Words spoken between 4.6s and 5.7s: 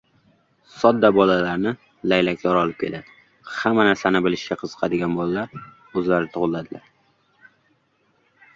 qiziqadigan bolalar